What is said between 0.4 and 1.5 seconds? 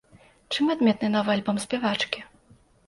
Чым адметны новы